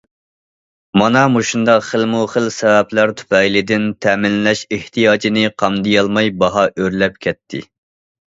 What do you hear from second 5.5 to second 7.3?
قامدىيالماي باھا ئۆرلەپ